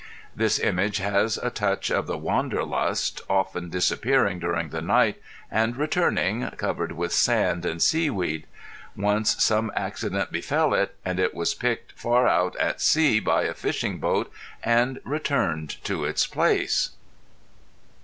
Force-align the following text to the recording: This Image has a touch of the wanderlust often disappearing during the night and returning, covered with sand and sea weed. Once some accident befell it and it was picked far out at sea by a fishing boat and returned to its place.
This 0.35 0.57
Image 0.57 0.97
has 0.97 1.37
a 1.37 1.51
touch 1.51 1.91
of 1.91 2.07
the 2.07 2.17
wanderlust 2.17 3.21
often 3.29 3.69
disappearing 3.69 4.39
during 4.39 4.69
the 4.69 4.81
night 4.81 5.21
and 5.51 5.77
returning, 5.77 6.49
covered 6.57 6.93
with 6.93 7.13
sand 7.13 7.67
and 7.67 7.79
sea 7.79 8.09
weed. 8.09 8.47
Once 8.95 9.43
some 9.43 9.71
accident 9.75 10.31
befell 10.31 10.73
it 10.73 10.95
and 11.05 11.19
it 11.19 11.35
was 11.35 11.53
picked 11.53 11.91
far 11.91 12.27
out 12.27 12.55
at 12.55 12.81
sea 12.81 13.19
by 13.19 13.43
a 13.43 13.53
fishing 13.53 13.99
boat 13.99 14.33
and 14.63 14.99
returned 15.03 15.69
to 15.83 16.03
its 16.03 16.25
place. 16.25 16.93